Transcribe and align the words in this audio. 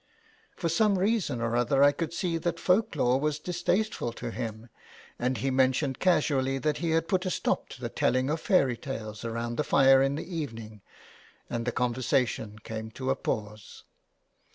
For 0.55 0.67
some 0.67 0.97
reason 0.97 1.41
or 1.41 1.55
other 1.55 1.83
I 1.83 1.91
could 1.91 2.11
see 2.11 2.39
that 2.39 2.59
folk 2.59 2.95
lore 2.95 3.19
was 3.19 3.37
distasteful 3.37 4.11
to 4.13 4.31
him, 4.31 4.69
and 5.19 5.37
he 5.37 5.51
mentioned 5.51 5.99
casually 5.99 6.57
that 6.57 6.77
he 6.77 6.89
had 6.89 7.07
put 7.07 7.27
a 7.27 7.29
stop 7.29 7.69
to 7.69 7.81
the 7.81 7.87
telling 7.89 8.27
of 8.27 8.41
fairy 8.41 8.77
tales 8.77 9.23
round 9.23 9.57
the 9.57 9.63
fire 9.63 10.01
in 10.01 10.15
the 10.15 10.35
evening, 10.35 10.81
and 11.51 11.65
the 11.67 11.71
conversation 11.71 12.57
came 12.63 12.89
to 12.89 13.11
a 13.11 13.15
pause. 13.15 13.83